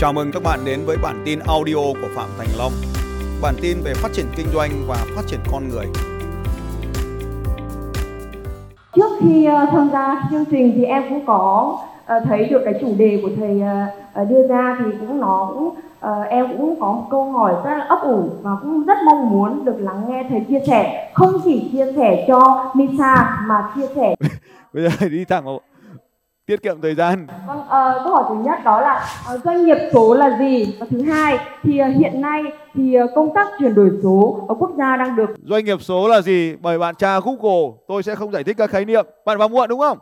[0.00, 2.72] Chào mừng các bạn đến với bản tin audio của Phạm Thành Long.
[3.42, 5.86] Bản tin về phát triển kinh doanh và phát triển con người.
[8.94, 12.74] trước khi ờ, tham gia chương trình thì em cũng có ờ, thấy được cái
[12.80, 13.62] chủ đề của thầy
[14.14, 15.74] ờ, đưa ra thì cũng nó cũng
[16.30, 19.64] em cũng có một câu hỏi rất là ấp ủ và cũng rất mong muốn
[19.64, 24.14] được lắng nghe thầy chia sẻ không chỉ chia sẻ cho Misa mà chia sẻ
[24.72, 25.60] bây giờ đi thẳng vào
[26.48, 27.26] tiết kiệm thời gian.
[27.46, 30.76] Vâng ờ, câu hỏi thứ nhất đó là ờ, doanh nghiệp số là gì?
[30.80, 32.42] Và thứ hai thì ờ, hiện nay
[32.74, 36.08] thì ờ, công tác chuyển đổi số ở quốc gia đang được doanh nghiệp số
[36.08, 36.56] là gì?
[36.60, 39.06] Mời bạn tra google tôi sẽ không giải thích các khái niệm.
[39.24, 39.98] Bạn vào muộn đúng không?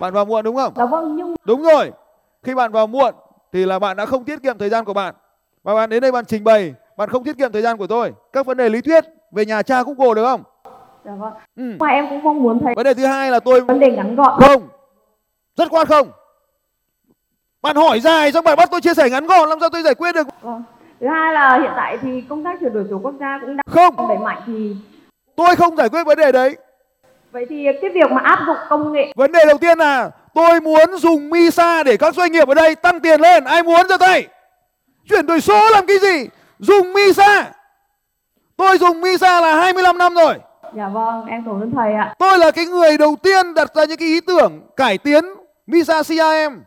[0.00, 0.72] Bạn vào muộn đúng không?
[0.76, 1.90] Dạ vâng nhưng đúng rồi.
[2.42, 3.14] Khi bạn vào muộn
[3.52, 5.14] thì là bạn đã không tiết kiệm thời gian của bạn.
[5.62, 8.12] Và bạn đến đây bạn trình bày bạn không tiết kiệm thời gian của tôi.
[8.32, 10.42] Các vấn đề lý thuyết về nhà tra google được không?
[11.04, 11.32] Dạ vâng.
[11.56, 11.72] Ừ.
[11.78, 14.16] mà em cũng mong muốn thầy vấn đề thứ hai là tôi vấn đề ngắn
[14.16, 14.40] gọn.
[14.40, 14.68] Không
[15.56, 16.10] rất khoát không
[17.62, 19.94] bạn hỏi dài xong bạn bắt tôi chia sẻ ngắn gọn làm sao tôi giải
[19.94, 20.62] quyết được Vâng.
[21.00, 23.64] Thứ hai là hiện tại thì công tác chuyển đổi số quốc gia cũng đang
[23.70, 24.76] không đẩy mạnh thì
[25.36, 26.56] tôi không giải quyết vấn đề đấy
[27.32, 30.60] vậy thì cái việc mà áp dụng công nghệ Vấn đề đầu tiên là tôi
[30.60, 33.44] muốn dùng MISA để các doanh nghiệp ở đây tăng tiền lên.
[33.44, 34.26] Ai muốn giơ tay?
[35.08, 36.28] Chuyển đổi số làm cái gì?
[36.58, 37.50] Dùng MISA.
[38.56, 40.34] Tôi dùng MISA là 25 năm rồi.
[40.76, 43.84] dạ vâng em cảm ơn thầy ạ Tôi là cái người đầu tiên đặt ra
[43.84, 45.24] những cái ý tưởng cải tiến
[45.66, 46.60] MISA CRM.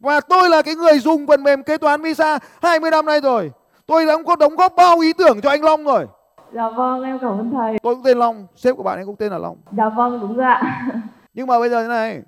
[0.00, 3.50] Và tôi là cái người dùng phần mềm kế toán MISA 20 năm nay rồi.
[3.86, 6.06] Tôi đã có đóng góp bao ý tưởng cho anh Long rồi.
[6.54, 9.16] dạ vâng em cảm ơn thầy Tôi cũng tên Long, sếp của bạn ấy cũng
[9.16, 9.56] tên là Long.
[9.76, 10.86] dạ vâng đúng rồi ạ
[11.34, 12.22] Nhưng mà bây giờ thế này,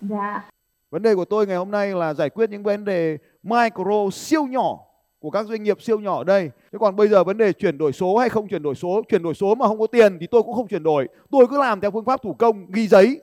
[0.00, 0.44] dạ
[0.90, 4.44] Vấn đề của tôi ngày hôm nay là giải quyết những vấn đề micro siêu
[4.44, 4.78] nhỏ
[5.20, 6.50] của các doanh nghiệp siêu nhỏ ở đây.
[6.72, 9.22] Thế còn bây giờ vấn đề chuyển đổi số hay không chuyển đổi số, chuyển
[9.22, 11.08] đổi số mà không có tiền thì tôi cũng không chuyển đổi.
[11.30, 13.20] Tôi cứ làm theo phương pháp thủ công ghi giấy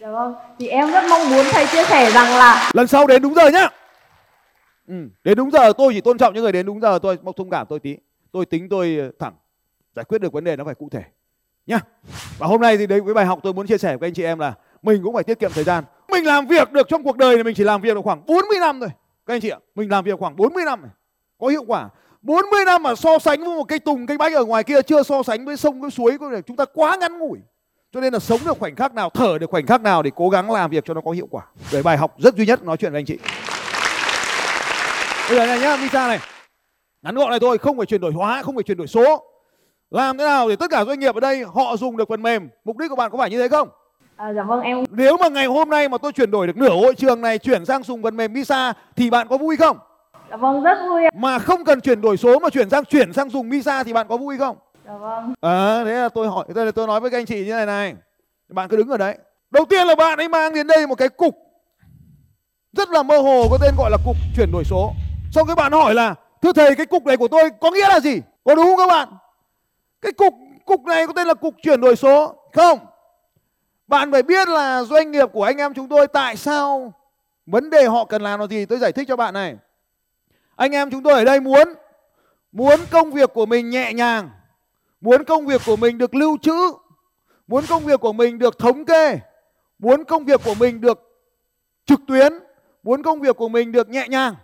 [0.00, 3.22] dạ vâng thì em rất mong muốn thầy chia sẻ rằng là Lần sau đến
[3.22, 3.68] đúng giờ nhá.
[4.88, 7.34] Ừ, đến đúng giờ tôi chỉ tôn trọng những người đến đúng giờ tôi mong
[7.36, 7.96] thông cảm tôi tí.
[8.32, 9.32] Tôi tính tôi thẳng
[9.96, 11.02] giải quyết được vấn đề nó phải cụ thể
[11.66, 11.78] nhá.
[12.38, 14.22] Và hôm nay thì đấy với bài học tôi muốn chia sẻ với anh chị
[14.24, 15.84] em là mình cũng phải tiết kiệm thời gian.
[16.08, 18.58] Mình làm việc được trong cuộc đời này mình chỉ làm việc được khoảng 40
[18.60, 18.88] năm thôi.
[19.26, 20.90] Các anh chị ạ, mình làm việc khoảng 40 năm này.
[21.38, 21.88] Có hiệu quả.
[22.22, 25.02] 40 năm mà so sánh với một cây tùng, cây bách ở ngoài kia chưa
[25.02, 27.38] so sánh với sông với suối có thể chúng ta quá ngắn ngủi.
[27.92, 30.28] Cho nên là sống được khoảnh khắc nào, thở được khoảnh khắc nào để cố
[30.28, 31.42] gắng làm việc cho nó có hiệu quả.
[31.72, 33.18] Để bài học rất duy nhất nói chuyện với anh chị.
[35.28, 36.18] Bây giờ này nhá, Misa này.
[37.02, 39.24] Ngắn gọn này thôi, không phải chuyển đổi hóa, không phải chuyển đổi số.
[39.90, 42.48] Làm thế nào để tất cả doanh nghiệp ở đây họ dùng được phần mềm?
[42.64, 43.68] Mục đích của bạn có phải như thế không?
[44.16, 46.70] à, dạ vâng em Nếu mà ngày hôm nay mà tôi chuyển đổi được nửa
[46.70, 49.78] hội trường này chuyển sang dùng phần mềm Misa thì bạn có vui không?
[50.30, 53.12] dạ vâng rất vui ạ Mà không cần chuyển đổi số mà chuyển sang chuyển
[53.12, 54.56] sang dùng Misa thì bạn có vui không?
[54.90, 57.44] Dạ vâng À, thế là tôi hỏi tôi là tôi nói với các anh chị
[57.44, 57.94] như này này.
[58.48, 59.18] Bạn cứ đứng ở đấy.
[59.50, 61.36] Đầu tiên là bạn ấy mang đến đây một cái cục
[62.72, 64.92] rất là mơ hồ có tên gọi là cục chuyển đổi số.
[65.32, 68.00] Xong cái bạn hỏi là thưa thầy cái cục này của tôi có nghĩa là
[68.00, 68.20] gì?
[68.44, 69.08] Có đúng không các bạn?
[70.00, 70.34] Cái cục
[70.64, 72.78] cục này có tên là cục chuyển đổi số không?
[73.86, 76.92] Bạn phải biết là doanh nghiệp của anh em chúng tôi tại sao
[77.46, 78.66] vấn đề họ cần làm là gì?
[78.66, 79.56] Tôi giải thích cho bạn này.
[80.56, 81.68] Anh em chúng tôi ở đây muốn
[82.52, 84.30] muốn công việc của mình nhẹ nhàng,
[85.00, 86.72] muốn công việc của mình được lưu trữ,
[87.46, 89.18] muốn công việc của mình được thống kê,
[89.78, 90.98] muốn công việc của mình được
[91.86, 92.32] trực tuyến,
[92.82, 94.34] muốn công việc của mình được nhẹ nhàng.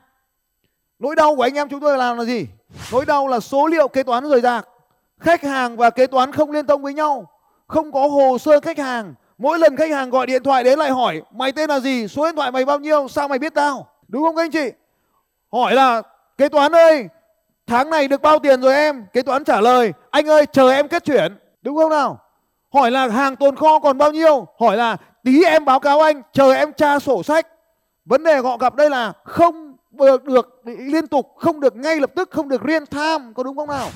[0.99, 2.47] Nỗi đau của anh em chúng tôi làm là gì?
[2.93, 4.69] Nỗi đau là số liệu kế toán rời rạc.
[5.21, 7.31] Khách hàng và kế toán không liên thông với nhau,
[7.67, 9.15] không có hồ sơ khách hàng.
[9.39, 12.27] Mỗi lần khách hàng gọi điện thoại đến lại hỏi mày tên là gì, số
[12.27, 13.89] điện thoại mày bao nhiêu, sao mày biết tao?
[14.09, 14.71] Đúng không các anh chị?
[15.53, 16.03] Hỏi là
[16.39, 17.09] kế toán ơi,
[17.67, 19.07] tháng này được bao tiền rồi em?
[19.13, 21.39] Kế toán trả lời, anh ơi chờ em kết chuyển.
[21.63, 22.21] Đúng không nào?
[22.75, 24.47] Hỏi là hàng tồn kho còn bao nhiêu?
[24.61, 27.47] Hỏi là tí em báo cáo anh, chờ em tra sổ sách.
[28.05, 32.11] Vấn đề họ gặp đây là không được, được liên tục, không được ngay lập
[32.17, 33.89] tức, không được real time, có đúng không nào?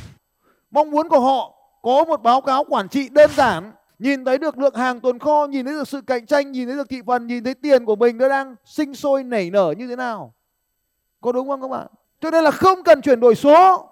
[0.70, 4.58] Mong muốn của họ có một báo cáo quản trị đơn giản, nhìn thấy được
[4.58, 7.26] lượng hàng tồn kho, nhìn thấy được sự cạnh tranh, nhìn thấy được thị phần,
[7.26, 10.34] nhìn thấy tiền của mình nó đang sinh sôi nảy nở như thế nào.
[11.20, 11.86] Có đúng không các bạn?
[12.20, 13.88] Cho nên là không cần chuyển đổi số,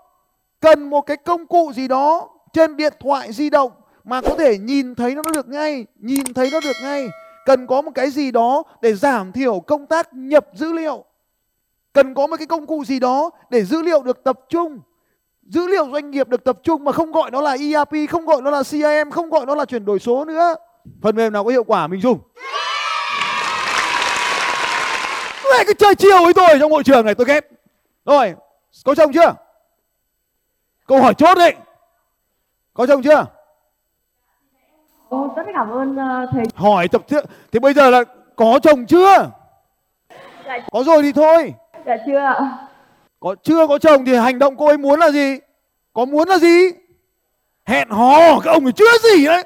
[0.61, 3.73] cần một cái công cụ gì đó trên điện thoại di động
[4.05, 7.09] mà có thể nhìn thấy nó được ngay, nhìn thấy nó được ngay.
[7.47, 11.05] Cần có một cái gì đó để giảm thiểu công tác nhập dữ liệu.
[11.93, 14.81] Cần có một cái công cụ gì đó để dữ liệu được tập trung.
[15.43, 18.43] Dữ liệu doanh nghiệp được tập trung mà không gọi nó là ERP, không gọi
[18.43, 20.55] nó là CRM, không gọi nó là chuyển đổi số nữa.
[21.03, 22.19] Phần mềm nào có hiệu quả mình dùng.
[25.51, 27.58] Lại cứ chơi chiều với tôi trong hội trường này tôi ghét.
[28.09, 28.35] Rồi,
[28.85, 29.35] có chồng chưa?
[30.87, 31.55] Câu hỏi chốt đấy.
[32.75, 33.27] Có chồng chưa?
[35.09, 37.25] Ồ, rất cảm ơn ờ, thầy Hỏi tập trước.
[37.53, 38.05] Thì bây giờ là
[38.37, 39.31] có chồng chưa?
[40.47, 41.55] Dạ, Có rồi thì thôi.
[41.87, 42.59] dạ chưa ạ
[43.21, 45.39] có chưa có chồng thì hành động cô ấy muốn là gì
[45.93, 46.71] có muốn là gì
[47.67, 49.45] hẹn hò các ông ấy chưa gì đấy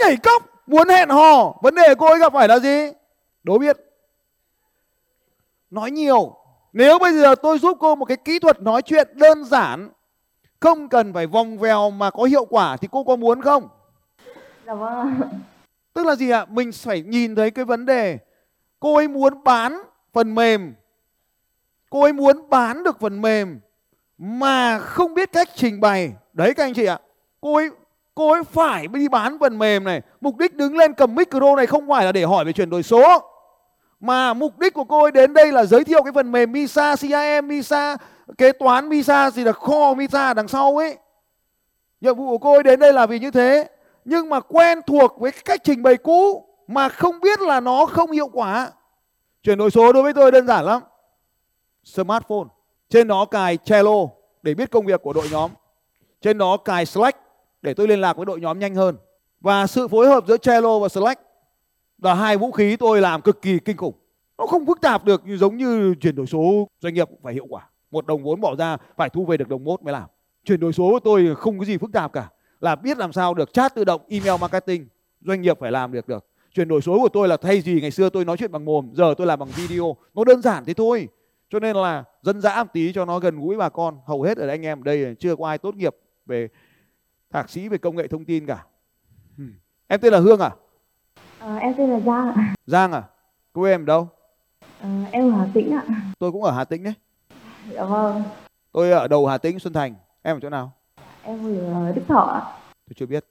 [0.00, 2.90] nhảy cóc muốn hẹn hò vấn đề cô ấy gặp phải là gì
[3.42, 3.76] đố biết
[5.70, 6.36] nói nhiều
[6.74, 9.88] nếu bây giờ tôi giúp cô một cái kỹ thuật nói chuyện đơn giản
[10.60, 13.68] không cần phải vòng vèo mà có hiệu quả thì cô có muốn không?
[14.66, 15.28] Dạ vâng ạ.
[15.92, 16.46] tức là gì ạ?
[16.48, 18.18] Mình phải nhìn thấy cái vấn đề.
[18.80, 19.82] Cô ấy muốn bán
[20.12, 20.74] phần mềm.
[21.90, 23.60] Cô ấy muốn bán được phần mềm
[24.18, 26.12] mà không biết cách trình bày.
[26.32, 26.98] Đấy các anh chị ạ.
[27.40, 27.70] Cô ấy
[28.14, 30.02] cô ấy phải đi bán phần mềm này.
[30.20, 32.82] Mục đích đứng lên cầm micro này không phải là để hỏi về chuyển đổi
[32.82, 33.33] số
[34.04, 36.96] mà mục đích của cô ấy đến đây là giới thiệu cái phần mềm Misa
[36.96, 37.96] CRM Misa,
[38.38, 40.96] kế toán Misa gì là kho Misa đằng sau ấy.
[42.00, 43.68] Nhiệm vụ của cô ấy đến đây là vì như thế.
[44.04, 48.10] Nhưng mà quen thuộc với cách trình bày cũ mà không biết là nó không
[48.10, 48.70] hiệu quả.
[49.42, 50.82] Chuyển đổi số đối với tôi đơn giản lắm.
[51.84, 52.48] Smartphone.
[52.88, 54.06] Trên đó cài Trello
[54.42, 55.50] để biết công việc của đội nhóm.
[56.20, 57.18] Trên đó cài Slack
[57.62, 58.96] để tôi liên lạc với đội nhóm nhanh hơn.
[59.40, 61.20] Và sự phối hợp giữa Trello và Slack
[62.04, 63.94] là hai vũ khí tôi làm cực kỳ kinh khủng.
[64.38, 66.68] Nó không phức tạp được, như giống như chuyển đổi số.
[66.80, 67.68] Doanh nghiệp cũng phải hiệu quả.
[67.90, 70.08] Một đồng vốn bỏ ra, phải thu về được đồng mốt mới làm.
[70.44, 72.28] Chuyển đổi số của tôi không có gì phức tạp cả.
[72.60, 74.86] Là biết làm sao được, chat tự động, email marketing,
[75.20, 76.26] doanh nghiệp phải làm được được.
[76.54, 78.90] Chuyển đổi số của tôi là thay gì ngày xưa tôi nói chuyện bằng mồm,
[78.94, 79.96] giờ tôi làm bằng video.
[80.14, 81.08] Nó đơn giản thế thôi.
[81.50, 83.98] Cho nên là dân dã một tí cho nó gần gũi bà con.
[84.06, 85.96] Hầu hết ở anh em ở đây chưa có ai tốt nghiệp
[86.26, 86.48] về
[87.32, 88.64] thạc sĩ về công nghệ thông tin cả.
[89.88, 90.50] Em tên là hương à?
[91.44, 92.54] Ờ, em tên là Giang ạ.
[92.66, 93.02] Giang à?
[93.52, 94.08] Quê em ở đâu?
[94.82, 95.82] Ờ, em ở Hà Tĩnh ạ.
[96.18, 96.94] Tôi cũng ở hà tĩnh đấy.
[97.70, 98.22] Dạ vâng.
[98.72, 99.94] Tôi ở đầu hà tĩnh xuân thành.
[100.22, 100.72] Em ở chỗ nào?
[101.22, 102.40] Em ở Đức Thọ ạ.
[102.88, 103.24] Tôi chưa biết.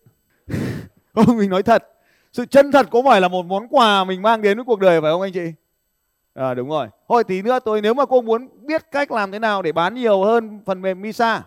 [1.13, 1.89] Không mình nói thật.
[2.31, 5.01] Sự chân thật có phải là một món quà mình mang đến với cuộc đời
[5.01, 5.53] phải không anh chị?
[6.33, 6.87] À, đúng rồi.
[7.09, 9.95] Thôi tí nữa tôi nếu mà cô muốn biết cách làm thế nào để bán
[9.95, 11.43] nhiều hơn phần mềm Misa.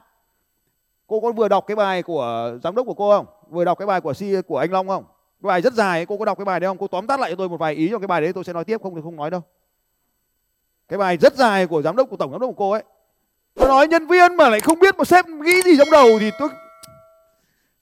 [1.06, 3.26] Cô có vừa đọc cái bài của giám đốc của cô không?
[3.48, 5.04] Vừa đọc cái bài của si của anh Long không
[5.42, 6.78] cái bài rất dài ấy, cô có đọc cái bài đấy không?
[6.78, 8.52] Cô tóm tắt lại cho tôi một vài ý trong cái bài đấy tôi sẽ
[8.52, 9.42] nói tiếp không thì không nói đâu.
[10.88, 12.82] Cái bài rất dài của giám đốc của tổng giám đốc của cô ấy.
[13.54, 16.30] Tôi nói nhân viên mà lại không biết mà sếp nghĩ gì trong đầu thì
[16.38, 16.48] tôi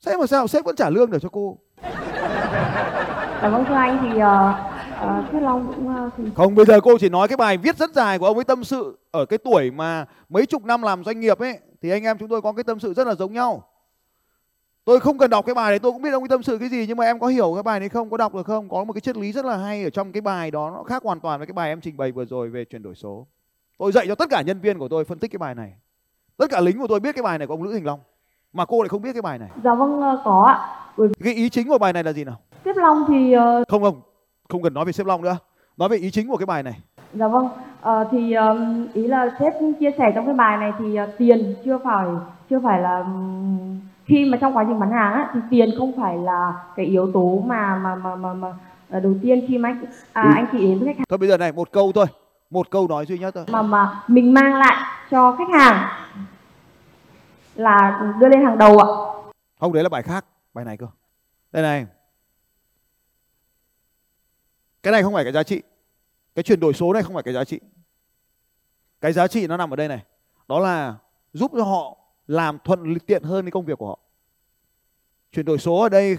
[0.00, 0.48] sếp mà sao?
[0.48, 1.58] Sếp vẫn trả lương được cho cô.
[3.42, 4.54] Dạ vâng thưa anh thì ờ,
[5.00, 7.76] ờ, Thiết Long cũng ờ, thì không bây giờ cô chỉ nói cái bài viết
[7.76, 11.04] rất dài của ông ấy tâm sự ở cái tuổi mà mấy chục năm làm
[11.04, 13.32] doanh nghiệp ấy thì anh em chúng tôi có cái tâm sự rất là giống
[13.32, 13.68] nhau
[14.84, 16.68] tôi không cần đọc cái bài này tôi cũng biết ông ấy tâm sự cái
[16.68, 18.68] gì nhưng mà em có hiểu cái bài này không có đọc được không?
[18.68, 21.02] Có một cái triết lý rất là hay ở trong cái bài đó nó khác
[21.02, 23.26] hoàn toàn với cái bài em trình bày vừa rồi về chuyển đổi số.
[23.78, 25.72] Tôi dạy cho tất cả nhân viên của tôi phân tích cái bài này.
[26.36, 28.00] Tất cả lính của tôi biết cái bài này của ông Lữ Thành Long
[28.52, 29.48] mà cô lại không biết cái bài này.
[29.64, 30.58] Dạ vâng ờ, có ạ.
[30.96, 32.40] Bởi cái ý chính của bài này là gì nào?
[32.64, 34.00] Tiếp Long thì ờ, không không
[34.48, 35.36] không cần nói về xếp long nữa.
[35.76, 36.80] Nói về ý chính của cái bài này.
[37.14, 37.48] Dạ vâng
[37.80, 38.34] Ờ, thì
[38.94, 42.06] ý là sếp chia sẻ trong cái bài này thì tiền chưa phải
[42.50, 43.04] chưa phải là
[44.06, 47.12] khi mà trong quá trình bán hàng á, thì tiền không phải là cái yếu
[47.12, 48.54] tố mà mà mà mà, mà
[48.90, 51.04] ờ, đầu tiên khi mà anh à, anh chị đến với khách hàng.
[51.08, 52.06] Thôi bây giờ này một câu thôi.
[52.50, 53.44] Một câu nói duy nhất thôi.
[53.48, 55.88] Mà mà mình mang lại cho khách hàng
[57.54, 58.88] là đưa lên hàng đầu ạ.
[59.60, 60.24] Không đấy là bài khác.
[60.54, 60.86] Bài này cơ.
[61.52, 61.86] Đây này.
[64.82, 65.62] Cái này không phải cái giá trị.
[66.34, 67.60] Cái chuyển đổi số này không phải cái giá trị.
[69.00, 70.02] Cái giá trị nó nằm ở đây này.
[70.48, 70.94] Đó là
[71.32, 73.98] giúp cho họ làm thuận tiện hơn cái công việc của họ.
[75.32, 76.18] Chuyển đổi số ở đây,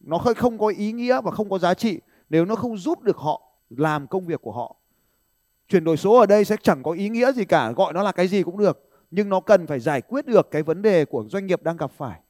[0.00, 3.02] nó không- không có ý nghĩa và không có giá trị nếu nó không giúp
[3.02, 4.76] được họ làm công việc của họ.
[5.68, 8.12] Chuyển đổi số ở đây sẽ chẳng có ý nghĩa gì cả, gọi nó là
[8.12, 11.24] cái gì cũng được, nhưng nó cần phải giải quyết được cái vấn đề của
[11.28, 12.20] doanh nghiệp đang gặp phải.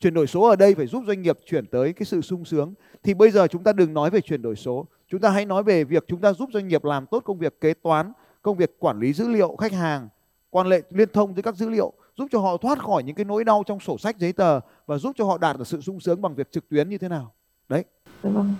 [0.00, 2.74] Chuyển đổi số ở đây phải giúp doanh nghiệp chuyển tới cái sự sung sướng.
[3.02, 5.62] Thì bây giờ chúng ta đừng nói về chuyển đổi số, chúng ta hãy nói
[5.62, 8.12] về việc chúng ta giúp doanh nghiệp làm tốt công việc kế toán,
[8.42, 10.08] công việc quản lý dữ liệu, khách hàng,
[10.50, 13.24] quan hệ liên thông với các dữ liệu giúp cho họ thoát khỏi những cái
[13.24, 16.00] nỗi đau trong sổ sách giấy tờ và giúp cho họ đạt được sự sung
[16.00, 17.32] sướng bằng việc trực tuyến như thế nào.
[17.68, 17.84] Đấy.
[18.22, 18.54] Dạ vâng.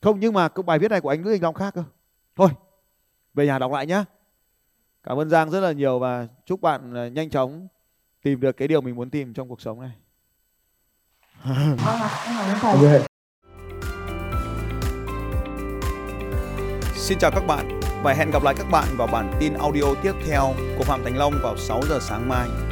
[0.00, 1.84] Không nhưng mà cái bài viết này của anh Lữ Thành Long khác cơ.
[2.36, 2.48] Thôi
[3.34, 4.04] về nhà đọc lại nhá.
[5.02, 7.68] Cảm ơn Giang rất là nhiều và chúc bạn ờ, nhanh chóng
[8.22, 9.92] tìm được cái điều mình muốn tìm trong cuộc sống này.
[16.94, 17.80] Xin chào các bạn.
[18.02, 21.16] Và hẹn gặp lại các bạn vào bản tin audio tiếp theo của Phạm Thành
[21.16, 22.67] Long vào 6 giờ sáng mai.